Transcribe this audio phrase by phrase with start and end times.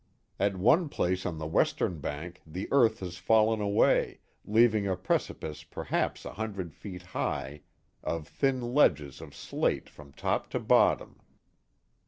[0.39, 4.97] At one place on the western bank the earth has fallen away leav ing a
[4.97, 7.61] precipice perhaps a hundred feet high
[8.01, 11.19] of thin ledges of slate from top to bottom.